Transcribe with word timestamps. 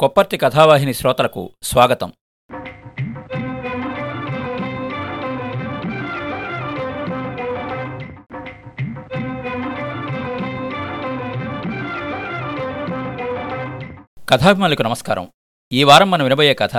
కొప్పర్తి 0.00 0.38
కథావాహిని 0.38 0.94
శ్రోతలకు 0.94 1.52
స్వాగతం. 1.62 2.12
కథాభిమానులకు 14.28 14.82
నమస్కారం. 14.82 15.32
ఈ 15.72 15.84
వారం 15.84 16.10
మనం 16.10 16.24
వినబోయే 16.24 16.54
కథ 16.54 16.76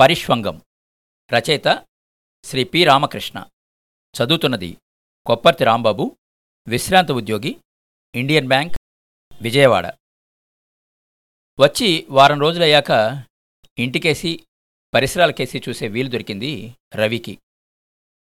పరిష్వంగం. 0.00 0.62
రచయిత 1.34 1.86
శ్రీ 2.44 2.64
పి 2.64 2.84
రామకృష్ణ. 2.84 3.44
చదువుతున్నది 4.14 4.76
కొప్పర్తి 5.26 5.64
రాంబాబు 5.64 6.16
విశ్రాంత 6.68 7.12
ఉద్యోగి 7.12 7.56
ఇండియన్ 8.14 8.48
బ్యాంక్ 8.48 8.76
విజయవాడ. 9.42 9.92
వచ్చి 11.60 12.06
వారం 12.10 12.40
రోజులయ్యాక 12.40 13.22
ఇంటికేసి 13.78 14.46
పరిసరాలకేసి 14.94 15.62
చూసే 15.68 15.88
వీలు 15.88 16.10
దొరికింది 16.10 16.74
రవికి. 16.94 17.38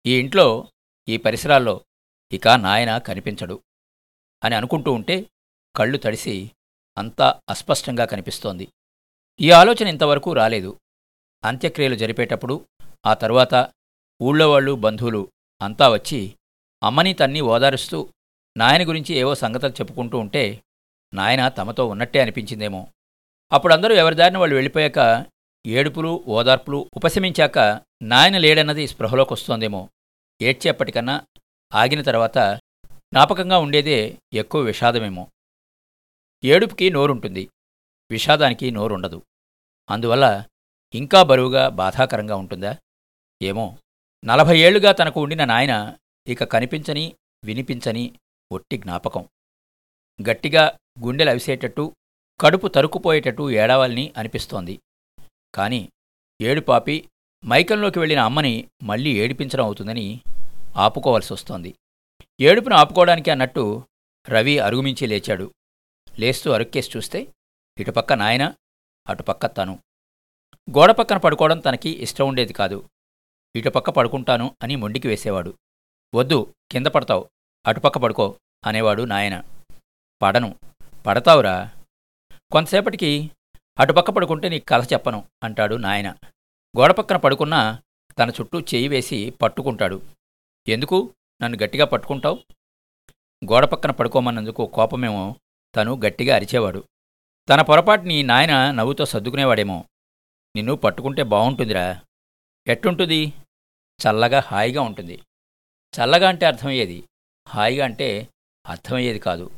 ఈ 0.05 0.20
ఇంట్లో 0.20 0.72
ఈ 1.08 1.18
పరిసరాల్లో 1.18 1.85
ఇక 2.32 2.48
నాయన 2.48 2.98
కనిపించడు 2.98 3.62
అని 4.44 4.55
అనుకుంటూ 4.55 4.91
ఉంటే 4.91 5.30
కళ్ళు 5.76 5.98
తడిసి 5.98 6.52
అంతా 6.98 7.41
అస్పష్టంగా 7.49 8.05
కనిపిస్తోంది. 8.05 8.68
ఈ 9.41 9.52
ఆలోచన 9.52 9.88
ఇంతవరకు 9.88 10.34
రాలేదు. 10.34 10.80
అంత్యక్రియలు 11.46 11.96
జరిపేటప్పుడు 11.96 12.68
ఆ 13.05 13.13
తరువాత 13.13 13.71
ఊళ్ళో 14.21 14.52
వాళ్ళు 14.52 14.71
బంధువులు 14.71 15.32
అంతా 15.62 15.90
వచ్చి 15.90 16.35
అమ్మని 16.84 17.13
తన్ని 17.13 17.41
ఓదారుస్తూ 17.41 18.10
నాయన 18.57 18.88
గురించి 18.88 19.16
ఏవో 19.16 19.35
సంగతులు 19.35 19.71
చెప్పుకుంటూ 19.71 20.18
ఉంటే 20.18 20.63
నాయన 21.13 21.48
తమతో 21.48 21.88
ఉన్నట్టే 21.88 22.20
అనిపించిందేమో. 22.20 22.88
అప్పుడు 23.52 23.73
అందరూ 23.73 23.95
ఎవరి 23.95 24.16
దారిన 24.16 24.38
వాళ్ళు 24.38 24.55
వెళ్ళిపోయాక 24.55 25.26
ఏడుపులు 25.66 26.23
ఓదార్పులు 26.27 26.90
ఉపశమించాక 26.95 27.81
నాయన 28.01 28.38
లేడన్నది 28.38 28.88
స్పృహలోకి 28.88 29.34
వస్తోందేమో. 29.34 29.90
ఏడ్చేప్పటికన్నా 30.41 31.21
ఆగిన 31.73 32.01
తర్వాత 32.01 32.60
జ్ఞాపకంగా 32.96 33.57
ఉండేదే 33.57 34.18
ఎక్కువ 34.34 34.62
విషాదమేమో. 34.62 35.27
ఏడుపుకి 36.43 36.90
నోరుంటుంది. 36.90 37.49
విషాదానికి 38.12 38.71
నోరుండదు. 38.71 39.21
అందువల్ల 39.90 40.43
ఇంకా 40.93 41.23
బరువుగా 41.23 41.70
బాధాకరంగా 41.70 42.35
ఉంటుందా? 42.35 42.77
ఏమో. 43.41 43.77
నలభై 44.26 44.60
ఏళ్ళుగా 44.60 44.91
తనకు 44.91 45.21
ఉండిన 45.21 45.46
నాయన 45.46 45.98
ఇక 46.27 46.43
కనిపించని 46.43 47.16
వినిపించని 47.46 48.20
ఒట్టి 48.51 48.77
జ్ఞాపకం. 48.77 49.27
గట్టిగా 50.29 50.77
గుండెలు 50.99 51.29
అవిసేటట్టు 51.29 51.96
కడుపు 52.41 52.68
తరుక్కుపోయేటట్టు 52.68 53.52
ఏడవాలని 53.52 54.14
అనిపిస్తోంది. 54.18 54.80
కాని 55.55 55.90
ఏడుపాపి 56.41 57.10
మైకంలోకి 57.46 58.00
వెళ్ళిన 58.00 58.20
అమ్మని 58.20 58.70
మళ్ళీ 58.84 59.10
ఏడిపించడం 59.10 59.66
అవుతుందని 59.66 60.22
ఆపుకోవాల్సి 60.76 61.34
వస్తోంది. 61.34 61.76
ఏడుపును 62.41 62.76
ఆపుకోవడానికి 62.76 63.30
అన్నట్టు 63.30 63.84
రవి 64.30 64.59
అరుగుమించి 64.59 65.08
లేచాడు. 65.08 65.52
లేస్తూ 66.19 66.52
అరుక్కేసి 66.52 66.97
చూస్తే 66.97 67.34
ఇటుపక్క 67.78 68.13
నాయన 68.13 68.53
అటుపక్క 69.08 69.46
తను. 69.46 69.80
గోడ 70.69 70.91
పక్కన 70.91 71.18
పడుకోవడం 71.18 71.59
తనకి 71.59 71.90
ఇష్టం 71.90 72.28
ఉండేది 72.28 72.53
కాదు. 72.53 72.90
ఇటుపక్క 73.56 73.90
పడుకుంటాను 73.90 74.56
అని 74.63 74.75
మొండికి 74.75 75.08
వేసేవాడు. 75.08 75.58
వద్దు 76.16 76.53
కింద 76.72 76.88
పడతావు 76.88 77.30
అటుపక్క 77.68 77.97
పడుకో 77.97 78.40
అనేవాడు 78.66 79.03
నాయన. 79.03 79.44
పడను 80.22 80.56
పడతావురా 81.06 81.72
కొంతసేపటికి 82.51 83.31
అటుపక్క 83.79 84.12
పడుకుంటే 84.12 84.50
నీకు 84.50 84.66
కథ 84.66 84.94
చెప్పను 84.94 85.25
అంటాడు 85.44 85.75
నాయన. 85.75 86.12
గోడ 86.78 86.91
పక్కన 86.91 87.78
తన 88.19 88.29
చుట్టూ 88.29 88.59
చేయి 88.59 88.88
వేసి 88.88 89.29
పట్టుకుంటాడు. 89.29 90.01
ఎందుకు? 90.68 91.16
నన్ను 91.41 91.57
గట్టిగా 91.63 91.85
పట్టుకుంటావు? 91.85 92.39
గోడ 93.51 93.66
పక్కన 93.66 93.91
పడుకోమన్నందుకు 93.91 94.66
కోపమేమో 94.66 95.35
తను 95.75 96.00
గట్టిగా 96.06 96.35
అరిచేవాడు. 96.35 96.83
తన 97.50 97.61
పొరపాటుని 97.61 98.23
నాయన 98.23 98.72
నవ్వుతో 98.72 99.06
సర్దుకునేవాడేమో. 99.06 99.85
నిన్ను 100.56 100.75
పట్టుకుంటే 100.75 101.23
బాగుంటుందిరా 101.23 102.01
ఎట్టుంటుంది? 102.67 103.33
చల్లగా 104.01 104.39
హాయిగా 104.39 104.81
ఉంటుంది. 104.81 105.22
చల్లగా 105.67 106.29
అంటే 106.29 106.45
అర్థమయ్యేది? 106.45 107.03
హాయిగా 107.50 107.85
అంటే 107.85 108.29
అర్థమయ్యేది 108.66 109.19
కాదు. 109.19 109.51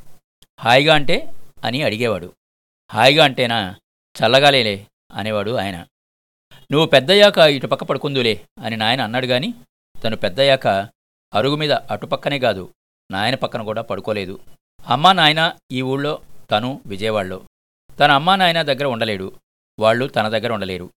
హాయిగా 0.60 0.94
అంటే 0.94 1.34
అని 1.64 1.82
అడిగేవాడు. 1.82 2.32
హాయిగా 2.92 3.24
అంటేనా? 3.24 3.76
చల్లగాలేలే 4.18 4.86
అనేవాడు 5.12 5.50
ఆయన. 5.50 5.86
నువ్వు 6.72 6.86
పెద్దయ్యాక 6.86 7.38
ఇటుపక్క 7.38 7.84
పడుకుందులే 7.84 8.46
అని 8.64 8.76
నాయన 8.76 9.00
అన్నాడు 9.00 9.26
గాని 9.26 9.54
తను 10.04 10.16
పెద్దయ్యాక 10.16 10.66
అరుగు 11.34 11.56
మీద 11.56 11.72
అటుపక్కనే 11.72 12.38
కాదు 12.38 12.74
నాయన 13.10 13.34
పక్కన 13.34 13.62
కూడా 13.62 13.82
పడుకోలేదు. 13.82 14.40
అమ్మా 14.86 15.12
నాయన 15.12 15.56
ఈ 15.72 15.82
ఊళ్ళో 15.82 16.22
తను 16.50 16.80
విజయవాడలో. 16.86 17.44
తన 18.00 18.10
అమ్మా 18.10 18.36
నాయన 18.36 18.62
దగ్గర 18.62 18.84
ఉండలేడు 18.84 19.32
వాళ్ళు 19.80 20.06
తన 20.06 20.28
దగ్గర 20.28 20.52
ఉండలేరు. 20.52 20.90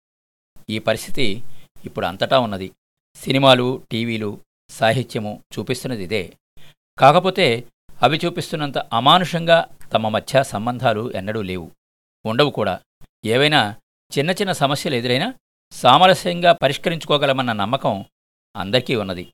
ఈ 0.71 0.79
పరిస్థితి 0.79 1.43
ఇప్పుడు 1.85 2.07
అంతటా 2.07 2.39
ఉన్నది. 2.39 2.73
సినిమాలు 3.15 3.83
టీవీలు 3.93 4.41
సాహిత్యము 4.71 5.43
చూపిస్తున్నది 5.59 6.05
ఇదే. 6.05 6.37
కాకపోతే 6.99 7.65
అవి 8.03 8.21
చూపిస్తున్నంత 8.25 8.79
అమానుషంగా 8.79 9.69
తమ 9.93 10.09
మధ్య 10.09 10.43
సంబంధాలు 10.43 11.13
ఎన్నడూ 11.13 11.43
లేవు. 11.43 11.71
ఉండవు 12.27 12.51
కూడా. 12.51 12.81
ఏవైనా 13.25 13.77
చిన్న 14.19 14.31
చిన్న 14.31 14.53
సమస్యలు 14.53 14.95
ఎదురైనా 14.95 15.35
సామరస్యంగా 15.73 16.53
పరిష్కరించుకోగలమన్న 16.53 17.53
నమ్మకం 17.53 18.05
అందరికీ 18.57 18.95
ఉన్నది. 18.95 19.33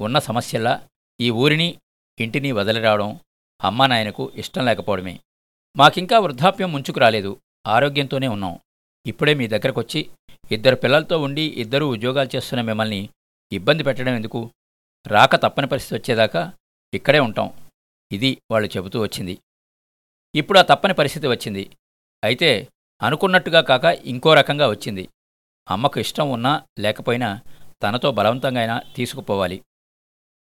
ఉన్న 0.00 0.18
సమస్యల్లా 0.18 0.88
ఈ 1.20 1.30
ఊరిని 1.30 1.78
ఇంటిని 2.20 2.52
వదిలిరావడం 2.52 3.20
అమ్మా 3.64 3.86
నాయనకు 3.86 4.32
ఇష్టం 4.34 4.64
లేకపోవడమే. 4.64 5.20
మాకింకా 5.76 6.18
వృద్ధాప్యం 6.18 6.72
ముంచుకు 6.72 7.00
రాలేదు. 7.00 7.40
ఆరోగ్యంతోనే 7.66 8.28
ఉన్నాం. 8.28 8.58
ఇప్పుడే 9.06 9.34
మీ 9.34 9.48
దగ్గరకొచ్చి 9.48 10.10
ఇద్దరు 10.50 10.76
పిల్లలతో 10.76 11.18
ఉండి 11.18 11.42
ఇద్దరూ 11.42 11.88
ఉద్యోగాలు 11.88 12.36
చేస్తున్న 12.36 12.62
మిమ్మల్ని 12.62 13.08
ఇబ్బంది 13.52 13.82
పెట్టడం 13.82 14.14
ఎందుకు? 14.14 14.50
రాక 15.06 15.36
తప్పని 15.36 15.66
పరిస్థితి 15.66 16.02
వచ్చేదాకా 16.02 16.52
ఇక్కడే 16.94 17.18
ఉంటాం. 17.18 17.68
ఇది 18.12 18.38
వాళ్ళు 18.50 18.68
చెబుతూ 18.76 19.02
వచ్చింది. 19.02 19.38
ఇప్పుడు 20.34 20.58
ఆ 20.58 20.62
తప్పని 20.62 20.94
పరిస్థితి 20.94 21.26
వచ్చింది. 21.26 21.76
అయితే 22.24 22.68
అనుకున్నట్టుగా 23.02 23.60
కాక 23.60 23.84
ఇంకో 23.84 24.34
రకంగా 24.34 24.68
వచ్చింది. 24.68 25.08
అమ్మకు 25.70 26.00
ఇష్టం 26.00 26.30
ఉన్నా 26.30 26.62
లేకపోయినా 26.78 27.40
తనతో 27.82 28.12
బలవంతంగా 28.12 28.60
అయినా 28.60 28.82
తీసుకుపోవాలి. 28.96 29.62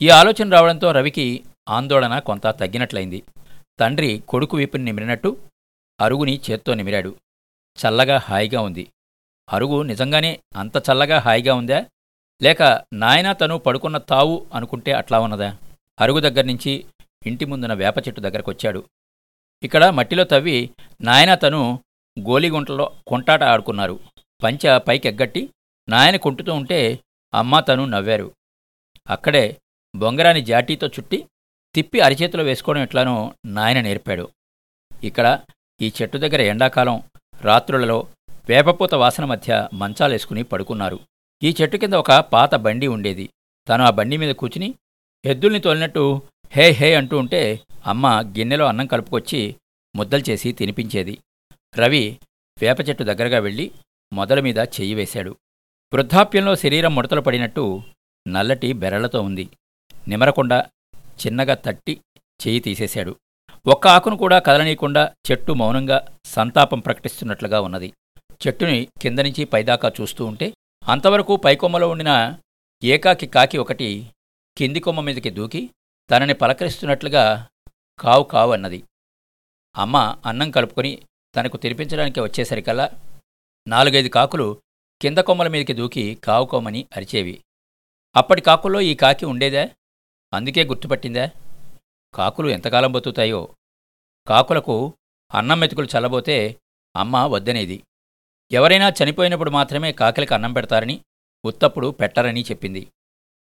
ఈ 0.03 0.09
ఆలోచన 0.09 0.53
రావడంతో 0.53 0.93
రవికి 0.93 1.45
ఆందోళన 1.69 2.19
కొంత 2.19 2.47
తగ్గినట్లయింది. 2.47 3.23
తండ్రి 3.81 4.23
కొడుకు 4.29 4.57
వీపుని 4.57 4.85
నిమిరినట్టు 4.85 5.37
అరుగుని 6.01 6.41
చేత్తో 6.51 6.75
నిమిరాడు. 6.75 7.17
చల్లగా 7.79 8.17
హాయిగా 8.19 8.61
ఉంది. 8.61 8.91
అరుగు 9.53 9.83
నిజంగానే 9.83 10.41
అంత 10.57 10.77
చల్లగా 10.77 11.19
హాయిగా 11.19 11.55
ఉందా? 11.55 11.87
లేక 12.43 12.85
నాయనా 12.93 13.33
తను 13.33 13.59
పడుకున్న 13.59 13.99
తావు 13.99 14.47
అనుకుంటే 14.55 14.93
అట్లా 14.93 15.21
ఉన్నదా? 15.21 15.57
అరుగు 16.01 16.21
దగ్గర 16.21 16.45
నుంచి 16.45 16.87
ఇంటి 17.27 17.45
ముందున 17.45 17.75
వేప 17.75 17.99
చెట్టు 17.99 18.21
దగ్గరకొచ్చాడు. 18.21 18.85
ఇక్కడ 19.63 19.85
మట్టిలో 19.85 20.25
తవ్వి 20.25 20.71
నాయన 21.01 21.35
తను 21.35 21.61
గోలిగుంటలో 22.17 22.97
కొంటాట 23.07 23.43
ఆడుకున్నారు. 23.43 24.01
పంచ 24.43 24.79
పైకెగ్గట్టి 24.79 25.43
నాయన 25.89 26.17
కొంటుతూ 26.17 26.53
ఉంటే 26.55 27.01
అమ్మ 27.35 27.61
తను 27.61 27.85
నవ్వారు. 27.85 28.29
అక్కడే 29.11 29.59
బొంగరాని 29.97 30.41
జాటీతో 30.41 30.87
చుట్టి 30.87 31.19
తిప్పి 31.75 32.01
అరిచేతిలో 32.01 32.45
వేసుకోవడం 32.45 32.83
ఎట్లానో 32.83 33.35
నాయన 33.47 33.81
నేర్పాడు. 33.81 34.27
ఇక్కడ 35.05 35.41
ఈ 35.81 35.93
చెట్టు 35.97 36.19
దగ్గర 36.19 36.41
ఎండాకాలం 36.41 37.03
రాత్రులలో 37.43 38.07
వేపపూత 38.49 38.95
వాసన 38.95 39.25
మధ్య 39.25 39.69
మంచాలేసుకుని 39.75 40.43
పడుకున్నారు. 40.43 41.01
ఈ 41.43 41.55
చెట్టు 41.61 41.77
కింద 41.77 41.95
ఒక 41.95 42.13
పాత 42.13 42.55
బండి 42.55 42.87
ఉండేది. 42.87 43.27
తను 43.69 43.85
ఆ 43.85 43.91
బండి 43.91 44.17
మీద 44.17 44.35
కూర్చుని 44.35 44.75
ఎద్దుల్ని 45.25 45.61
తోలినట్టు 45.61 46.23
హే 46.53 46.71
హే 46.71 46.95
అంటూ 46.95 47.19
ఉంటే 47.19 47.61
అమ్మ 47.87 48.21
గిన్నెలో 48.21 48.67
అన్నం 48.67 48.87
కలుపుకొచ్చి 48.87 49.57
ముద్దలు 49.97 50.25
చేసి 50.31 50.53
తినిపించేది. 50.53 51.19
రవి 51.77 52.19
వేప 52.61 52.89
చెట్టు 52.89 53.05
దగ్గరగా 53.05 53.39
వెళ్ళి 53.39 53.71
మొదల 54.13 54.41
మీద 54.41 54.59
చెయ్యి 54.59 54.95
వేశాడు. 54.95 55.37
వృద్ధాప్యంలో 55.95 56.57
శరీరం 56.57 56.95
ముడతలు 56.95 57.21
పడినట్టు 57.21 57.83
నల్లటి 58.29 58.73
బెరళ్ళతో 58.73 59.23
ఉంది. 59.23 59.49
నిమరకుండా 60.09 60.67
చిన్నగా 61.03 61.55
తట్టి 61.55 62.01
చెయ్యి 62.23 62.61
తీసేశాడు. 62.61 63.17
ఒక్క 63.67 63.87
ఆకును 63.87 64.17
కూడా 64.17 64.39
కదలనీయకుండా 64.39 65.13
చెట్టు 65.31 65.53
మౌనంగా 65.53 66.07
సంతాపం 66.25 66.79
ప్రకటిస్తున్నట్లుగా 66.79 67.61
ఉన్నది. 67.61 67.93
చెట్టుని 68.47 68.89
కింద 69.03 69.19
నుంచి 69.19 69.45
పైదాకా 69.45 69.93
చూస్తూ 70.01 70.25
ఉంటే 70.25 70.53
అంతవరకు 70.89 71.37
పైకొమ్మలో 71.37 71.89
ఉండిన 71.89 72.39
ఏకాకి 72.85 73.27
కాకి 73.27 73.59
ఒకటి 73.59 74.11
కింది 74.59 74.81
కొమ్మ 74.81 75.01
మీదకి 75.01 75.31
దూకి 75.31 75.71
తనని 76.11 76.35
పలకరిస్తున్నట్లుగా 76.35 77.49
కావు 78.01 78.25
కావు 78.25 78.53
అన్నది. 78.53 78.83
అమ్మ 79.77 80.19
అన్నం 80.27 80.51
కలుపుకొని 80.51 81.03
తనకు 81.37 81.57
తినిపించడానికి 81.57 82.21
వచ్చేసరికల్లా 82.21 82.91
నాలుగైదు 83.69 84.09
కాకులు 84.09 84.63
కింద 85.03 85.19
కొమ్మల 85.19 85.49
మీదకి 85.49 85.73
దూకి 85.73 86.15
కావుకోమని 86.15 86.87
అరిచేవి. 86.97 87.45
అప్పటి 88.17 88.41
కాకుల్లో 88.41 88.81
ఈ 88.81 88.95
కాకి 88.95 89.27
ఉండేదా? 89.27 89.69
అందుకే 90.33 90.65
గుర్తుపట్టిందా? 90.65 91.31
కాకులు 92.15 92.49
ఎంతకాలం 92.49 92.93
బతుకుతాయో? 92.93 93.55
కాకులకు 94.29 94.95
అన్నం 95.35 95.61
మెతుకులు 95.61 95.89
చల్లబోతే 95.99 96.57
అమ్మ 96.97 97.17
వద్దనేది. 97.17 97.83
ఎవరైనా 98.53 98.89
చనిపోయినప్పుడు 98.89 99.51
మాత్రమే 99.51 99.93
కాకిలకు 99.93 100.35
అన్నం 100.35 100.53
పెడతారని 100.53 101.01
ఉత్తప్పుడు 101.45 101.89
పెట్టరని 101.89 102.43
చెప్పింది. 102.43 102.89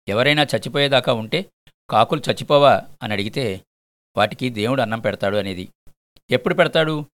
ఎవరైనా 0.08 0.42
చచ్చిపోయేదాకా 0.42 1.12
ఉంటే 1.12 1.52
కాకులు 1.90 2.22
చచ్చిపోవా 2.30 2.82
అని 3.02 3.12
అడిగితే 3.12 3.60
వాటికి 4.16 4.50
దేవుడు 4.50 4.82
అన్నం 4.82 5.00
పెడతాడు 5.00 5.36
అనేది. 5.36 5.68
ఎప్పుడు 6.30 6.54
పెడతాడు? 6.54 7.06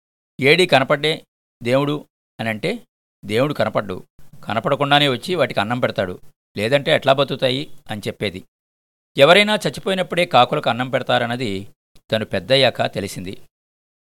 ఏడీ 0.41 0.67
కనపడ్డే 0.67 1.27
దేవుడు 1.62 2.06
అని 2.41 2.49
అంటే 2.49 2.87
దేవుడు 3.25 3.55
కనపడ్డు. 3.55 4.05
కనపడకుండానే 4.45 5.09
వచ్చి 5.09 5.35
వాటికి 5.35 5.61
అన్నం 5.61 5.81
పెడతాడు. 5.81 6.21
లేదంటే 6.56 6.91
ఎట్లా 6.91 7.12
బతుకుతాయి? 7.12 7.71
అని 7.91 8.00
చెప్పేది. 8.06 8.45
ఎవరైనా 9.17 9.55
చచ్చిపోయినప్పుడే 9.55 10.27
కాకులకు 10.27 10.71
అన్నం 10.71 10.91
పెడతారన్నది 10.91 11.69
తను 12.12 12.25
పెద్దయ్యాక 12.25 12.95
తెలిసింది. 12.95 13.43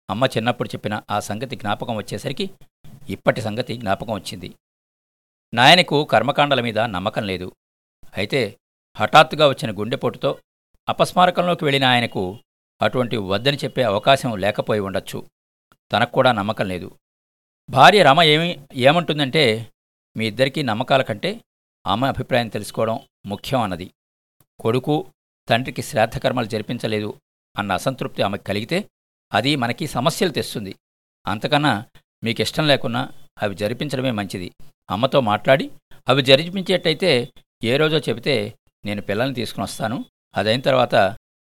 అమ్మ 0.10 0.26
చిన్నప్పుడు 0.26 0.70
చెప్పిన 0.70 1.02
ఆ 1.12 1.20
సంగతి 1.20 1.56
జ్ఞాపకం 1.56 1.96
వచ్చేసరికి 1.96 2.50
ఇప్పటి 3.10 3.42
సంగతి 3.42 3.78
జ్ఞాపకం 3.78 4.14
వచ్చింది. 4.14 4.54
నాయనకు 5.54 6.04
కర్మకాండల 6.04 6.62
మీద 6.62 6.80
నమ్మకం 6.80 7.24
లేదు. 7.24 7.52
అయితే 8.18 8.60
హఠాత్తుగా 8.98 9.48
వచ్చిన 9.48 9.80
గుండెపోటుతో 9.80 10.40
అపస్మారకంలోకి 10.90 11.66
వెళ్ళిన 11.66 11.86
ఆయనకు 11.86 12.40
అటువంటి 12.82 13.18
వద్దని 13.18 13.58
చెప్పే 13.58 13.84
అవకాశం 13.84 14.38
లేకపోయి 14.38 14.80
ఉండొచ్చు. 14.80 15.30
తనకు 15.92 16.12
కూడా 16.12 16.32
నమ్మకం 16.32 16.68
లేదు. 16.68 16.98
భార్య 17.70 18.04
రమ 18.04 18.22
ఏమి 18.22 18.68
ఏమంటుందంటే 18.74 19.72
మీ 20.18 20.28
ఇద్దరికీ 20.28 20.64
నమ్మకాల 20.64 21.02
కంటే 21.02 21.42
ఆమె 21.88 22.08
అభిప్రాయం 22.08 22.48
తెలుసుకోవడం 22.48 23.00
ముఖ్యం 23.26 23.62
అన్నది. 23.62 23.94
కొడుకు 24.60 25.14
తండ్రికి 25.50 25.82
శ్రాద్ధకర్మలు 25.82 26.46
జరిపించలేదు 26.46 27.20
అన్న 27.58 27.72
అసంతృప్తి 27.72 28.22
ఆమెకు 28.22 28.44
కలిగితే 28.44 28.90
అది 29.34 29.56
మనకి 29.56 29.88
సమస్యలు 29.88 30.32
తెస్తుంది. 30.32 30.76
అంతకన్నా 31.28 31.86
మీకు 32.24 32.42
ఇష్టం 32.42 32.68
లేకున్నా 32.68 33.10
అవి 33.42 33.56
జరిపించడమే 33.56 34.12
మంచిది. 34.12 34.52
అమ్మతో 34.90 35.22
మాట్లాడి 35.22 35.72
అవి 36.08 36.22
జరిపించేటైతే 36.22 37.30
ఏ 37.64 37.78
రోజో 37.78 37.98
చెబితే 38.00 38.54
నేను 38.86 39.02
పిల్లల్ని 39.02 39.36
తీసుకుని 39.36 39.64
వస్తాను. 39.64 40.06
అదైన 40.36 40.62
తర్వాత 40.62 40.96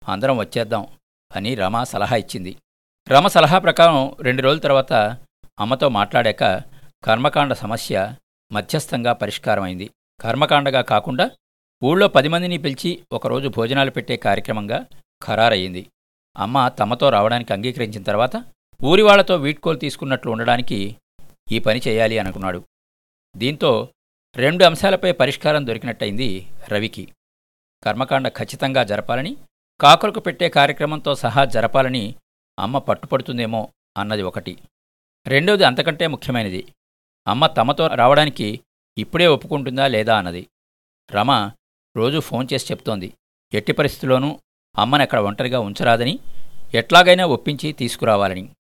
అందరం 0.08 0.36
వచ్చేద్దాం. 0.36 0.97
అని 1.36 1.54
రమ 1.54 1.82
సలహా 1.82 2.16
ఇచ్చింది. 2.16 2.56
రమ 3.08 3.26
సలహా 3.26 3.58
ప్రకారం 3.58 4.16
రెండు 4.20 4.42
రోజుల 4.42 4.58
తర్వాత 4.58 4.92
అమ్మతో 5.60 5.88
మాట్లాడాక 5.88 6.62
కర్మకాండ 7.04 7.52
సమస్య 7.52 8.14
మధ్యస్థంగా 8.52 9.12
పరిష్కారమైంది. 9.12 9.90
కర్మకాండగా 10.20 10.80
కాకుండా 10.80 11.30
ఊళ్ళో 11.82 12.08
పది 12.08 12.28
మందిని 12.28 12.58
పిలిచి 12.58 13.02
ఒకరోజు 13.12 13.48
భోజనాలు 13.48 13.90
పెట్టే 13.90 14.16
కార్యక్రమంగా 14.16 14.86
ఖరారయ్యింది. 15.22 15.86
అమ్మ 16.38 16.68
తమతో 16.68 17.10
రావడానికి 17.10 17.52
అంగీకరించిన 17.52 18.02
తర్వాత 18.02 18.44
ఊరివాళ్ళతో 18.84 19.36
వీడ్కోలు 19.36 19.78
తీసుకున్నట్లు 19.78 20.30
ఉండడానికి 20.30 20.96
ఈ 21.52 21.58
పని 21.58 21.80
చేయాలి 21.88 22.18
అనుకున్నాడు. 22.18 22.64
దీంతో 23.36 23.88
రెండు 24.36 24.64
అంశాలపై 24.64 25.12
పరిష్కారం 25.12 25.66
దొరికినట్టయింది 25.66 26.46
రవికి. 26.68 27.08
కర్మకాండ 27.84 28.28
ఖచ్చితంగా 28.28 28.84
జరపాలని 28.84 29.36
కాకులకు 29.80 30.20
పెట్టే 30.20 30.48
కార్యక్రమంతో 30.48 31.14
సహా 31.14 31.44
జరపాలని 31.44 32.14
అమ్మ 32.58 32.78
పట్టుపడుతుందేమో 32.78 33.72
అన్నది 33.96 34.22
ఒకటి. 34.22 34.58
రెండవది 35.26 35.64
అంతకంటే 35.64 36.06
ముఖ్యమైనది 36.06 36.72
అమ్మ 37.28 37.46
తమతో 37.46 37.86
రావడానికి 37.86 38.60
ఇప్పుడే 38.98 39.26
ఒప్పుకుంటుందా 39.26 39.86
లేదా 39.86 40.18
అన్నది. 40.18 40.46
రమ 41.10 41.52
రోజు 41.96 42.20
ఫోన్ 42.20 42.48
చేసి 42.52 42.72
చెప్తోంది 42.72 43.12
ఎట్టి 43.52 43.72
పరిస్థితుల్లోనూ 43.72 44.40
అమ్మని 44.78 45.02
అక్కడ 45.02 45.18
ఒంటరిగా 45.18 45.60
ఉంచరాదని 45.60 46.18
ఎట్లాగైనా 46.74 47.26
ఒప్పించి 47.26 47.72
తీసుకురావాలని. 47.72 48.54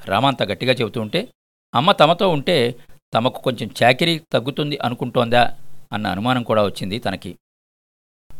రమ 0.00 0.26
అంత 0.26 0.42
గట్టిగా 0.42 0.72
చెబుతుంటే 0.72 1.28
అమ్మ 1.74 1.92
తమతో 1.92 2.28
ఉంటే 2.28 2.56
తమకు 3.14 3.42
కొంచెం 3.42 3.70
చాకిరీ 3.82 4.18
తగ్గుతుంది 4.18 4.78
అనుకుంటోందా 4.78 5.58
అన్న 5.92 6.06
అనుమానం 6.06 6.42
కూడా 6.42 6.64
వచ్చింది 6.64 6.98
తనకి. 6.98 7.38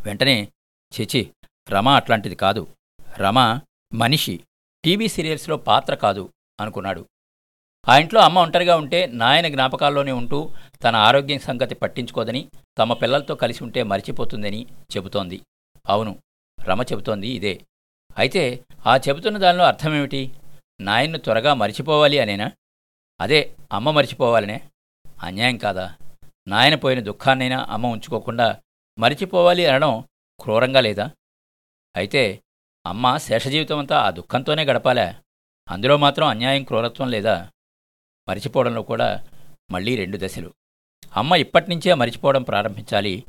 వెంటనే 0.04 0.48
చిచి 0.92 1.30
రమ 1.70 1.88
అట్లాంటిది 1.88 2.34
కాదు. 2.34 2.66
రమ 3.18 3.60
మనిషి. 3.94 4.40
టీవీ 4.84 5.08
సీరియల్స్లో 5.08 5.56
పాత్ర 5.56 5.94
కాదు 5.94 6.32
అనుకున్నాడు. 6.60 7.08
ఆ 7.88 7.98
ఇంట్లో 7.98 8.20
అమ్మ 8.20 8.38
ఒంటరిగా 8.38 8.76
ఉంటే 8.76 9.06
నాయన 9.06 9.48
జ్ఞాపకాల్లోనే 9.48 10.12
ఉంటూ 10.12 10.50
తన 10.84 10.96
ఆరోగ్యం 10.96 11.38
సంగతి 11.38 11.74
పట్టించుకోదని 11.74 12.48
తమ 12.78 12.92
పిల్లలతో 12.92 13.34
కలిసి 13.34 13.64
ఉంటే 13.64 13.82
మరిచిపోతుందని 13.82 14.66
చెబుతోంది. 14.96 15.40
అవును 15.88 16.18
రమ 16.60 16.82
చెబుతోంది 16.82 17.28
ఇదే. 17.28 17.64
అయితే 18.18 18.64
ఆ 18.86 18.96
చెబుతున్న 18.96 19.38
దానిలో 19.38 19.64
అర్థమేమిటి? 19.64 20.32
నాయన్ను 20.80 21.18
త్వరగా 21.18 21.54
మరిచిపోవాలి 21.54 22.18
అనేనా? 22.18 22.52
అదే 23.20 23.56
అమ్మ 23.72 23.90
మరిచిపోవాలనే? 23.90 24.68
అన్యాయం 25.22 25.56
కాదా? 25.56 25.96
నాయన 26.48 26.74
పోయిన 26.74 27.00
దుఃఖాన్నైనా 27.00 27.66
అమ్మ 27.70 27.86
ఉంచుకోకుండా 27.86 28.60
మరిచిపోవాలి 28.98 29.66
అనడం 29.66 30.04
క్రూరంగా 30.40 30.80
లేదా? 30.80 31.10
అయితే 31.96 32.42
అమ్మ 32.86 33.16
శేషజీవితమంతా 33.16 33.98
ఆ 33.98 34.10
దుఃఖంతోనే 34.10 34.64
గడపాలా? 34.64 35.22
అందులో 35.70 35.96
మాత్రం 35.96 36.26
అన్యాయం 36.26 36.64
క్రూరత్వం 36.64 37.10
లేదా 37.10 37.50
మరిచిపోవడంలో 38.28 38.82
కూడా 38.82 39.24
మళ్ళీ 39.70 39.96
రెండు 39.96 40.18
దశలు. 40.22 40.54
అమ్మ 41.16 41.34
ఇప్పటినుంచే 41.34 41.94
మరిచిపోవడం 41.94 42.42
ప్రారంభించాలి. 42.42 43.24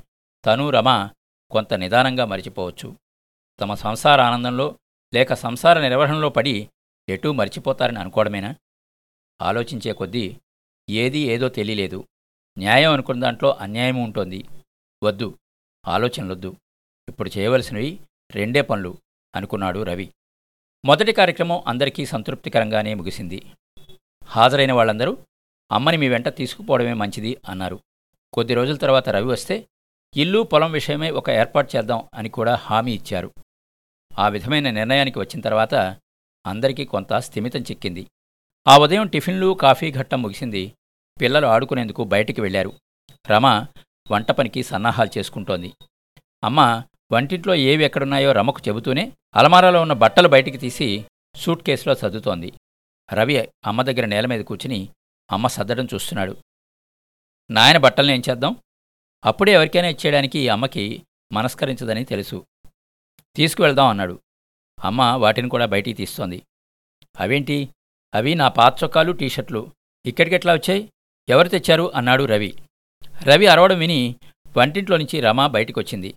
తను 0.45 0.69
రమ 0.69 1.09
కొంత 1.51 1.73
నిదానంగా 1.73 2.25
మరిచిపోవచ్చు. 2.25 2.95
తమ 3.59 3.73
సంసార 3.73 4.21
ఆనందంలో 4.21 4.79
లేక 5.13 5.33
సంసార 5.33 5.79
నిర్వహణలో 5.79 6.29
పడి 6.29 6.69
ఎటూ 7.09 7.31
మరిచిపోతారని 7.31 7.99
అనుకోవడమేనా? 7.99 8.55
ఆలోచించే 9.41 9.93
కొద్దీ 9.93 10.39
ఏది 10.89 11.19
ఏదో 11.19 11.49
తెలియలేదు. 11.49 12.07
న్యాయం 12.57 12.93
అనుకున్న 12.93 13.21
దాంట్లో 13.21 13.53
అన్యాయం 13.53 13.95
ఉంటుంది. 13.95 14.45
వద్దు 15.03 15.39
ఆలోచనలొద్దు. 15.87 16.55
ఇప్పుడు 17.07 17.31
చేయవలసినవి 17.37 17.99
రెండే 18.35 18.61
పనులు 18.61 18.97
అనుకున్నాడు 19.35 19.83
రవి. 19.83 20.13
మొదటి 20.85 21.11
కార్యక్రమం 21.11 21.63
అందరికీ 21.67 22.05
సంతృప్తికరంగానే 22.05 22.93
ముగిసింది. 22.93 23.51
హాజరైన 24.25 24.73
వాళ్ళందరూ 24.73 25.17
అమ్మని 25.71 25.97
మీ 25.97 26.09
వెంట 26.09 26.27
తీసుకుపోవడమే 26.27 26.93
మంచిది 26.93 27.37
అన్నారు. 27.49 27.79
కొద్ది 28.33 28.53
రోజుల 28.53 28.75
తర్వాత 28.75 29.09
రవి 29.09 29.27
వస్తే 29.27 29.67
ఇల్లు 30.15 30.43
పొలం 30.43 30.71
విషయమై 30.71 31.11
ఒక 31.11 31.29
ఏర్పాటు 31.29 31.77
చేద్దాం 31.77 32.09
అని 32.13 32.29
కూడా 32.29 32.55
హామీ 32.55 32.91
ఇచ్చారు. 32.91 33.33
ఆ 34.19 34.27
విధమైన 34.27 34.69
నిర్ణయానికి 34.69 35.19
వచ్చిన 35.19 35.41
తర్వాత 35.41 35.75
అందరికీ 36.45 36.85
కొంత 36.85 37.13
స్థిమితం 37.13 37.61
చిక్కింది. 37.61 38.07
ఆ 38.67 38.77
ఉదయం 38.77 39.07
టిఫిన్లు 39.07 39.53
కాఫీ 39.53 39.91
ఘట్టం 39.91 40.21
ముగిసింది. 40.21 40.73
పిల్లలు 41.21 41.47
ఆడుకునేందుకు 41.47 42.03
బయటికి 42.03 42.41
వెళ్ళారు 42.41 42.73
రమ 43.31 43.65
వంట 44.11 44.31
పనికి 44.31 44.63
సన్నాహాలు 44.63 45.17
చేసుకుంటోంది. 45.17 45.73
అమ్మ 46.43 46.83
వంటింట్లో 47.13 47.55
ఏవి 47.55 47.83
ఎక్కడున్నాయో 47.83 48.31
రమకు 48.31 48.61
చెబుతూనే 48.67 49.11
అలమారాలో 49.35 49.81
ఉన్న 49.81 49.93
బట్టలు 49.93 50.27
బయటికి 50.27 50.57
తీసి 50.57 51.05
సూట్ 51.35 51.63
కేసులో 51.63 51.95
సర్దుతోంది. 51.95 52.53
రవి 53.13 53.49
అమ్మ 53.65 53.81
దగ్గర 53.81 54.05
నేల 54.05 54.25
మీద 54.25 54.45
కూర్చుని 54.45 54.89
అమ్మ 55.31 55.47
సర్దడం 55.47 55.87
చూస్తున్నాడు. 55.93 56.37
నాయన 57.51 57.77
బట్టల్ని 57.77 58.13
ఏం 58.13 58.21
చేద్దాం? 58.29 58.55
అప్పుడే 59.25 59.51
ఎవరికైనా 59.51 59.87
ఇచ్చేయడానికి 59.87 60.49
అమ్మకి 60.49 61.03
మనస్కరించదని 61.31 62.05
తెలుసు. 62.05 62.45
తీసుకువెళ్దాం 63.35 63.87
అన్నాడు. 63.87 64.19
అమ్మ 64.83 65.01
వాటిని 65.01 65.49
కూడా 65.49 65.65
బయటికి 65.65 65.97
తీస్తోంది. 65.97 66.41
అవేంటి? 67.19 67.69
అవి 68.13 68.35
నా 68.35 68.47
పాత 68.47 68.83
చొక్కాలు 68.83 69.11
టీషర్ట్లు. 69.11 69.71
ఇక్కడికెట్లా 70.05 70.53
వచ్చాయి? 70.53 70.89
ఎవరు 71.29 71.47
తెచ్చారు? 71.47 71.91
అన్నాడు 71.95 72.23
రవి. 72.23 72.53
రవి 73.23 73.47
అరవడం 73.47 73.79
విని 73.79 74.15
వంటింట్లో 74.57 74.97
నుంచి 74.97 75.19
రమ 75.19 75.47
బయటికొచ్చింది. 75.47 76.13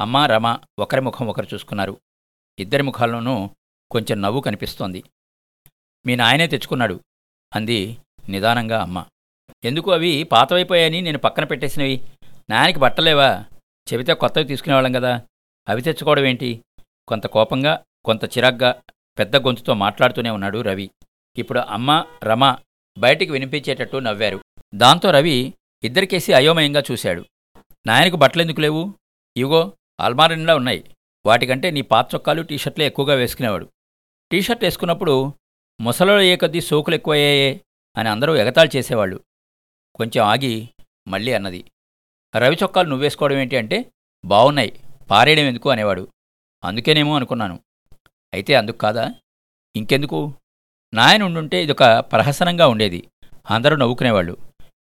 అమ్మా 0.00 0.26
రమ 0.26 0.58
ఒకరి 0.78 1.00
ముఖం 1.00 1.26
ఒకరు 1.26 1.46
చూసుకున్నారు. 1.54 2.00
ఇద్దరి 2.58 2.82
ముఖాల్లోనూ 2.82 3.50
కొంచెం 3.90 4.20
నవ్వు 4.20 4.40
కనిపిస్తోంది. 4.40 5.02
మీ 6.06 6.16
నాయనే 6.16 6.46
తెచ్చుకున్నాడు 6.46 7.00
అంది 7.54 7.98
నిదానంగా 8.28 8.82
అమ్మ. 8.82 9.06
ఎందుకు 9.64 9.92
అవి 9.92 10.22
పాతవైపోయాయని 10.22 11.00
నేను 11.00 11.18
పక్కన 11.18 11.44
పెట్టేసినవి? 11.44 12.00
నాయనకి 12.50 12.78
బట్టలేవా? 12.78 13.44
చెబితే 13.92 14.14
కొత్తవి 14.14 14.44
తీసుకునేవాళ్ళం 14.44 14.92
కదా. 14.92 15.22
అవి 15.68 15.82
తెచ్చుకోవడం 15.82 16.24
ఏంటి? 16.24 16.64
కొంత 17.08 17.26
కోపంగా 17.26 17.84
కొంత 18.04 18.24
చిరాగ్గా 18.24 18.82
పెద్ద 19.18 19.36
గొంతుతో 19.36 19.74
మాట్లాడుతూనే 19.74 20.30
ఉన్నాడు 20.30 20.60
రవి. 20.60 20.90
ఇప్పుడు 21.36 21.58
అమ్మ 21.58 22.06
రమ 22.22 22.56
బయటికి 22.98 23.32
వినిపించేటట్టు 23.32 23.96
నవ్వారు. 23.96 24.40
దాంతో 24.74 25.10
రవి 25.10 25.54
ఇద్దరికేసి 25.84 26.32
అయోమయంగా 26.32 26.82
చూశాడు. 26.92 27.24
నాయనకు 27.86 28.16
బట్టలెందుకు 28.16 28.60
లేవు? 28.60 28.94
ఇగో 29.36 29.76
అల్మారిన్లా 30.00 30.56
ఉన్నాయి. 30.56 30.96
వాటికంటే 31.26 31.70
నీ 31.70 31.82
పాత 31.82 32.14
చొక్కాలు 32.14 32.42
టీషర్ట్లే 32.42 32.86
ఎక్కువగా 32.86 33.14
వేసుకునేవాడు. 33.14 33.68
టీషర్ట్ 34.32 34.64
వేసుకున్నప్పుడు 34.64 35.34
ముసలలో 35.80 36.22
ఏ 36.22 36.36
కొద్దీ 36.36 36.60
సోకులు 36.60 36.94
ఎక్కువయ్యాయే 36.94 37.60
అని 37.96 38.08
అందరూ 38.08 38.36
ఎగతాళి 38.36 38.70
చేసేవాళ్ళు. 38.76 39.20
కొంచెం 39.94 40.24
ఆగి 40.24 40.68
మళ్ళీ 41.08 41.32
అన్నది. 41.32 41.64
రవి 42.36 42.56
చొక్కాలు 42.62 42.88
నువ్వేసుకోవడం 42.88 43.36
ఏంటి 43.36 43.56
అంటే 43.56 43.92
బావున్నాయి 44.24 44.80
పారేయడం 45.10 45.42
ఎందుకు 45.42 45.70
అనేవాడు. 45.70 46.08
అందుకేనేమో 46.64 47.16
అనుకున్నాను. 47.16 47.60
అయితే 48.34 48.54
అందుకు 48.54 48.76
కాదా? 48.76 49.14
ఇంకెందుకు? 49.76 50.34
నాయన 50.94 51.22
ఉండుంటే 51.22 51.62
ఇదొక 51.62 51.82
ప్రహసనంగా 51.98 52.68
ఉండేది. 52.68 53.08
అందరూ 53.50 53.76
నవ్వుకునేవాళ్ళు. 53.76 54.36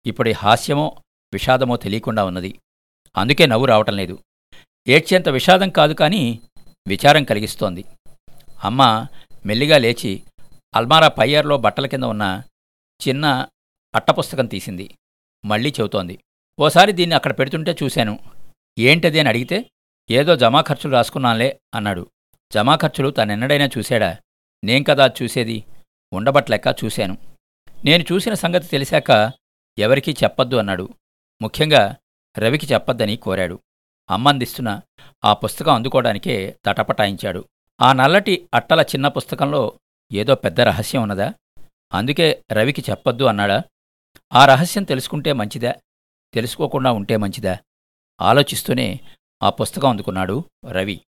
ఇప్పుడు 0.06 0.30
హాస్యమో 0.30 1.02
విషాదమో 1.32 1.76
తెలియకుండా 1.76 2.24
ఉన్నది. 2.24 2.60
అందుకే 3.16 3.46
నవ్వు 3.46 3.66
రావటం 3.66 3.96
లేదు. 3.96 4.18
ఏడ్చేంత 4.88 5.28
విషాదం 5.28 5.70
కాదు 5.70 5.92
కానీ 5.92 6.40
విచారం 6.88 7.24
కలిగిస్తోంది. 7.24 7.84
అమ్మ 8.64 9.06
మెల్లిగా 9.46 9.78
లేచి 9.78 10.22
అల్మారా 10.74 11.08
పయ్యర్లో 11.08 11.56
బట్టల 11.56 11.86
కింద 11.86 12.02
ఉన్న 12.02 12.42
చిన్న 13.08 13.46
అట్టపుస్తకం 13.94 14.46
తీసింది. 14.46 14.94
మళ్ళీ 15.44 15.70
చెబుతోంది 15.70 16.18
ఓసారి 16.60 16.92
దీన్ని 16.92 17.16
అక్కడ 17.16 17.38
పెడుతుంటే 17.38 17.76
చూశాను. 17.82 18.18
ఏంటది 18.78 19.20
అని 19.20 19.28
అడిగితే 19.28 19.70
ఏదో 20.10 20.36
జమా 20.36 20.60
ఖర్చులు 20.60 20.92
రాసుకున్నానులే 20.92 21.60
అన్నాడు. 21.74 22.10
జమా 22.54 22.76
ఖర్చులు 22.76 23.10
తనెన్నడైనా 23.10 23.68
చూశాడా? 23.78 24.18
నేం 24.64 24.82
కదా 24.82 25.04
అది 25.04 25.24
చూసేది? 25.24 25.64
ఉండబట్లెక్క 26.12 26.76
చూశాను. 26.84 27.18
నేను 27.84 28.04
చూసిన 28.12 28.34
సంగతి 28.34 28.66
తెలిసాక 28.66 29.32
ఎవరికీ 29.78 30.12
చెప్పొద్దు 30.24 30.56
అన్నాడు. 30.56 30.88
ముఖ్యంగా 31.42 31.96
రవికి 32.38 32.66
చెప్పొద్దని 32.66 33.16
కోరాడు. 33.16 33.58
అమ్మందిస్తున్న 34.10 34.80
ఆ 35.24 35.32
పుస్తకం 35.32 35.74
అందుకోవడానికే 35.74 36.56
తటపటాయించాడు. 36.66 37.44
ఆ 37.80 37.92
నల్లటి 37.92 38.48
అట్టల 38.54 38.80
చిన్న 38.80 39.08
పుస్తకంలో 39.08 39.78
ఏదో 40.12 40.34
పెద్ద 40.34 40.60
రహస్యం 40.60 41.02
ఉన్నదా? 41.02 41.34
అందుకే 41.92 42.44
రవికి 42.52 42.84
చెప్పొద్దు 42.90 43.24
అన్నాడా? 43.24 43.62
ఆ 44.32 44.44
రహస్యం 44.44 44.84
తెలుసుకుంటే 44.84 45.32
మంచిదా? 45.32 45.74
తెలుసుకోకుండా 46.34 46.92
ఉంటే 46.92 47.16
మంచిదా? 47.16 47.58
ఆలోచిస్తూనే 48.20 49.00
ఆ 49.42 49.50
పుస్తకం 49.50 49.90
అందుకున్నాడు 49.90 50.44
రవి. 50.70 51.00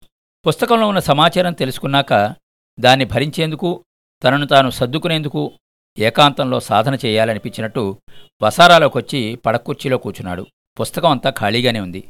పుస్తకంలో 0.46 0.88
ఉన్న 0.88 1.00
సమాచారం 1.00 1.52
తెలుసుకున్నాక 1.52 2.34
దాన్ని 2.80 3.04
భరించేందుకు 3.04 3.84
తనను 4.24 4.46
తాను 4.46 4.70
సర్దుకునేందుకు 4.70 5.52
ఏకాంతంలో 5.98 6.60
సాధన 6.60 6.94
చేయాలనిపించినట్టు 6.94 7.98
వసారాలోకొచ్చి 8.42 9.36
పడకుర్చీలో 9.36 9.98
కూర్చున్నాడు. 9.98 10.46
పుస్తకం 10.80 11.10
అంతా 11.10 11.30
ఖాళీగానే 11.30 11.80
ఉంది. 11.80 12.08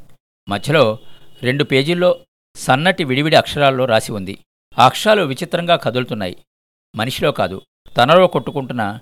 మధ్యలో 0.49 0.99
రెండు 1.43 1.65
పేజీల్లో 1.65 2.25
సన్నటి 2.57 3.05
విడివిడి 3.05 3.37
అక్షరాల్లో 3.37 3.85
రాసి 3.85 4.13
ఉంది. 4.13 4.45
ఆ 4.79 4.87
అక్షరాలు 4.87 5.23
విచిత్రంగా 5.23 5.77
కదులుతున్నాయి. 5.77 6.45
మనిషిలో 6.97 7.33
కాదు 7.33 7.63
తనలో 7.97 8.27
కొట్టుకుంటున్న 8.27 9.01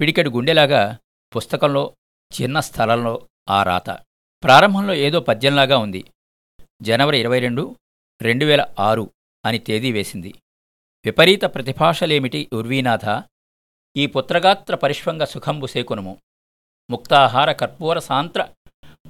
పిడికెడు 0.00 0.30
గుండెలాగా 0.30 0.98
పుస్తకంలో 1.36 1.96
చిన్న 2.42 2.60
స్థలంలో 2.60 3.28
ఆ 3.50 3.62
రాత. 3.62 3.90
ప్రారంభంలో 4.44 4.94
ఏదో 4.94 5.20
పద్యంలాగా 5.20 5.78
ఉంది. 5.78 6.04
జనవరి 6.82 7.18
ఇరవై 7.18 7.38
రెండు 7.38 7.76
రెండు 8.22 8.44
వేల 8.44 8.66
ఆరు 8.78 9.10
అని 9.44 9.58
తేదీ 9.58 9.92
వేసింది. 9.92 10.34
విపరీత 11.04 11.44
ప్రతిభాషలేమిటి 11.44 12.48
ఉర్వీనాథ? 12.52 13.22
ఈ 13.96 14.06
పుత్రగాత్ర 14.06 14.74
పరిష్వంగ 14.74 15.24
సుఖంబు 15.24 15.66
సేకునుము. 15.66 16.18
ముక్తాహార 16.90 17.52
కర్పూర 17.52 17.98
సాంత్ర 17.98 18.48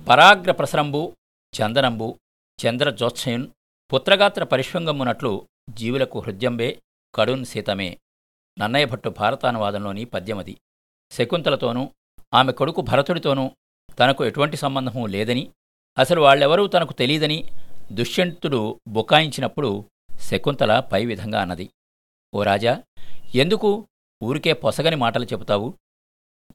పరాగ్ర 0.08 0.52
ప్రసరంబు 0.52 1.16
చందనంబు 1.54 2.20
చంద్రజోత్సయున్ 2.58 3.46
పుత్రగాత్ర 3.92 4.44
పరిష్వంగమునట్లు 4.44 5.48
జీవులకు 5.70 6.18
హృద్యంబే 6.18 6.82
కడున్ 7.14 7.44
సీతమే. 7.44 7.98
నన్నయ్య 8.58 8.84
భట్టు 8.84 9.08
భారతానువాదంలోని 9.08 10.04
పద్యమది. 10.04 10.60
శకుంతలతోనూ 11.10 11.90
ఆమె 12.34 12.52
కొడుకు 12.52 12.80
భరతుడితోనూ 12.80 13.50
తనకు 13.98 14.24
ఎటువంటి 14.24 14.56
సంబంధమూ 14.56 15.06
లేదని 15.06 15.52
అసలు 15.98 16.20
వాళ్ళెవరూ 16.20 16.66
తనకు 16.66 16.92
తెలీదని 16.92 17.44
దుష్యంతుడు 17.92 18.80
బుకాయించినప్పుడు 18.88 19.84
శకుంతల 20.18 20.80
పై 20.80 21.04
విధంగా 21.04 21.40
అన్నది. 21.40 21.70
ఓ 22.34 22.42
రాజా 22.42 22.82
ఎందుకు 23.34 23.88
ఊరికే 24.22 24.52
పొసగని 24.52 24.96
మాటలు 24.96 25.24
చెబుతావు? 25.24 25.74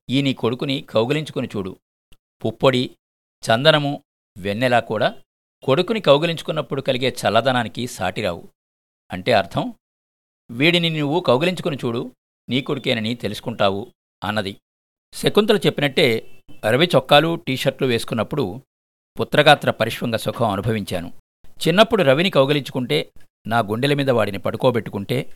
ఈ 0.10 0.22
నీ 0.22 0.34
కొడుకుని 0.34 0.82
కౌగిలించుకుని 0.82 1.48
చూడు. 1.56 1.80
పుప్పొడి 2.46 2.98
చందనము 3.44 4.05
వెన్నెలా 4.38 4.80
కూడా 4.80 5.22
కొడుకుని 5.64 6.00
కౌగిలించుకున్నప్పుడు 6.00 6.82
కలిగే 6.82 7.10
చల్లదనానికి 7.10 7.88
సాటిరావు. 7.88 8.50
అంటే 9.12 9.34
అర్థం? 9.34 9.74
వీడిని 10.52 10.90
నువ్వు 10.90 11.20
కౌగిలించుకుని 11.20 11.78
చూడు 11.86 12.12
నీ 12.50 12.62
కొడుకేనని 12.62 13.16
తెలుసుకుంటావు 13.16 13.92
అన్నది. 14.24 14.58
శకుంతల 15.14 15.58
చెప్పినట్టే 15.58 16.42
అరవి 16.64 16.90
చొక్కాలు 16.96 17.36
టీషర్ట్లు 17.36 17.88
వేసుకున్నప్పుడు 17.88 18.62
పుత్రగాత్ర 19.20 19.72
పరిష్వంగ 19.72 20.16
సుఖం 20.16 20.50
అనుభవించాను. 20.50 21.12
చిన్నప్పుడు 21.68 22.04
రవిని 22.04 22.30
కౌగిలించుకుంటే 22.30 23.14
నా 23.48 23.60
గుండెల 23.60 23.94
మీద 23.94 24.10
వాడిని 24.10 24.38
పడుకోబెట్టుకుంటే 24.38 25.34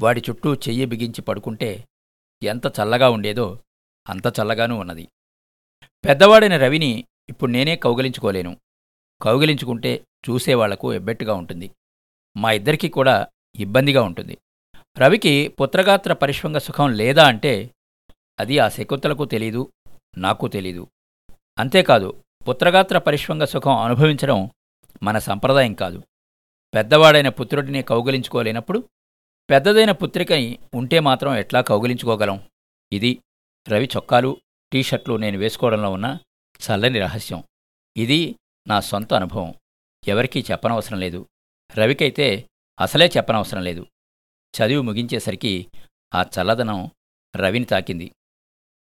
వాడి 0.00 0.22
చుట్టూ 0.30 0.54
చెయ్యి 0.54 0.86
బిగించి 0.86 1.22
పడుకుంటే 1.22 1.84
ఎంత 2.42 2.66
చల్లగా 2.66 3.08
ఉండేదో 3.08 3.58
అంత 4.08 4.26
చల్లగానూ 4.26 4.78
ఉన్నది. 4.78 5.08
పెద్దవాడైన 6.08 6.56
రవిని 6.56 7.04
ఇప్పుడు 7.28 7.50
నేనే 7.50 7.76
కౌగలించుకోలేను. 7.76 8.56
కౌగిలించుకుంటే 9.22 10.04
చూసేవాళ్ళకు 10.30 10.94
ఎబ్బెట్టుగా 10.94 11.34
ఉంటుంది. 11.34 11.70
మా 12.36 12.52
ఇద్దరికీ 12.52 12.88
కూడా 12.88 13.26
ఇబ్బందిగా 13.56 14.02
ఉంటుంది. 14.02 14.38
రవికి 14.98 15.48
పుత్రగాత్ర 15.48 16.12
పరిష్వంగ 16.12 16.58
సుఖం 16.58 16.92
లేదా 16.92 17.28
అంటే 17.28 17.70
అది 18.40 18.58
ఆ 18.58 18.68
శకుంతలకు 18.68 19.24
తెలీదు 19.24 19.72
నాకు 20.18 20.48
తెలీదు. 20.48 20.86
అంతేకాదు 21.58 22.22
పుత్రగాత్ర 22.48 22.98
పరిష్వంగ 22.98 23.44
సుఖం 23.44 23.76
అనుభవించడం 23.76 24.50
మన 25.02 25.18
సంప్రదాయం 25.18 25.74
కాదు. 25.74 26.02
పెద్దవాడైన 26.74 27.28
పుత్రుడిని 27.28 27.82
కౌగిలించుకోలేనప్పుడు 27.82 28.88
పెద్దదైన 29.50 29.92
పుత్రికని 29.92 30.58
ఉంటే 30.74 31.00
మాత్రం 31.00 31.36
ఎట్లా 31.36 31.60
కౌగిలించుకోగలం? 31.60 32.48
ఇది 32.92 33.18
రవి 33.68 33.88
చొక్కాలు 33.96 34.36
టీషర్ట్లు 34.72 35.16
నేను 35.16 35.38
వేసుకోవడంలో 35.38 35.90
ఉన్న 35.90 36.18
చల్లని 36.58 36.98
రహస్యం. 36.98 37.44
ఇది 37.96 38.38
నా 38.68 38.80
సొంత 38.80 39.14
అనుభవం. 39.14 39.54
ఎవరికీ 40.08 40.44
చెప్పనవసరం 40.50 41.00
లేదు. 41.00 41.28
రవికైతే 41.74 42.48
అసలే 42.80 43.10
చెప్పనవసరం 43.16 43.62
లేదు. 43.62 43.86
చదివి 44.56 44.82
ముగించేసరికి 44.82 45.66
ఆ 46.14 46.22
చల్లదనం 46.22 46.90
రవిని 47.36 47.64
తాకింది. 47.64 48.12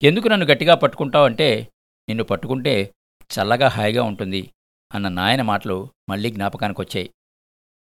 ఎందుకు 0.02 0.28
నన్ను 0.28 0.46
గట్టిగా 0.46 0.74
పట్టుకుంటావంటే 0.74 1.72
నిన్ను 2.08 2.24
పట్టుకుంటే 2.24 2.94
చల్లగా 3.22 3.68
హాయిగా 3.68 4.02
ఉంటుంది 4.02 4.52
అన్న 4.94 5.08
నాయన 5.08 5.42
మాటలు 5.42 5.90
మళ్ళీ 6.08 6.30
జ్ఞాపకానికొచ్చాయి. 6.30 7.14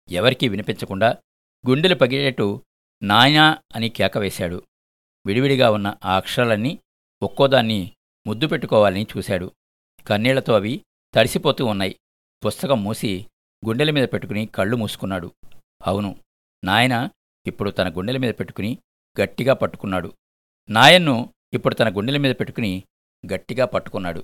ఎవరికీ 0.09 0.47
వినిపించకుండా 0.47 1.17
గుండెలు 1.69 1.95
పగిలేట్టు 1.95 2.65
నాయనా 3.03 3.57
అని 3.75 3.89
కేక 3.89 4.17
వేశాడు. 4.17 4.63
విడివిడిగా 5.25 5.71
ఉన్న 5.71 5.97
ఆ 6.05 6.17
అక్షరాలన్నీ 6.17 6.79
ఒక్కోదాన్ని 7.23 7.95
ముద్దు 8.27 8.47
పెట్టుకోవాలని 8.47 9.07
చూశాడు. 9.17 9.51
కన్నీళ్ళతో 10.07 10.53
అవి 10.53 10.85
తడిసిపోతూ 11.15 11.65
ఉన్నాయి. 11.65 11.99
పుస్తకం 12.45 12.83
మూసి 12.83 13.27
గుండెల 13.65 13.91
మీద 13.91 14.07
పెట్టుకుని 14.13 14.45
కళ్ళు 14.45 14.77
మూసుకున్నాడు. 14.77 15.31
అవును 15.85 16.15
నాయన 16.63 17.09
ఇప్పుడు 17.47 17.69
తన 17.69 17.97
గుండెల 17.97 18.17
మీద 18.17 18.33
పెట్టుకుని 18.39 18.77
గట్టిగా 19.21 19.53
పట్టుకున్నాడు. 19.53 20.13
నాయన్ను 20.69 21.33
ఇప్పుడు 21.53 21.75
తన 21.75 21.97
గుండెల 21.97 22.17
మీద 22.17 22.35
పెట్టుకుని 22.39 22.83
గట్టిగా 23.33 23.65
పట్టుకున్నాడు. 23.65 24.19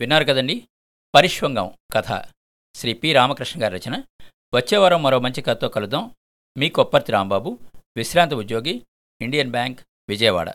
విన్నారు 0.00 0.24
కదండి? 0.24 0.68
పరిష్వంగం 1.14 1.70
కథ. 1.94 2.22
శ్రీ 2.74 2.92
పి. 2.92 3.12
రామకృష్ణ 3.12 3.62
గారి 3.62 3.78
రచన. 3.78 4.04
వచ్చేవారం 4.54 5.02
మరో 5.02 5.18
మంచి 5.18 5.42
కథతో 5.42 5.68
కలుద్దాం. 5.68 6.10
మీ 6.58 6.68
కొప్పర్తి 6.68 7.12
రాంబాబు 7.12 7.58
విశ్రాంత 7.96 8.34
ఉద్యోగి 8.34 8.86
ఇండియన్ 9.20 9.50
బ్యాంక్ 9.50 9.80
విజయవాడ. 10.08 10.54